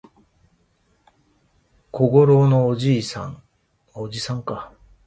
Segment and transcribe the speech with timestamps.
[1.91, 3.43] 小五郎のおじさん